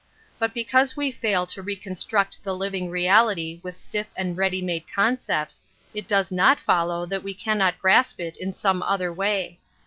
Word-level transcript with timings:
But 0.39 0.55
because 0.55 0.97
we 0.97 1.11
fail 1.11 1.45
to 1.45 1.61
reconstruct 1.61 2.43
the 2.43 2.55
living 2.55 2.89
reality 2.89 3.59
with 3.61 3.77
stiff 3.77 4.07
and 4.15 4.35
ready 4.35 4.59
made 4.59 4.85
concepts, 4.91 5.61
it 5.93 6.07
does 6.07 6.31
not 6.31 6.59
follow 6.59 7.05
that 7.05 7.21
we 7.21 7.35
cannot 7.35 7.77
grasp 7.77 8.19
it 8.19 8.35
in 8.35 8.51
some 8.51 8.81
other 8.81 9.13
way. 9.13 9.59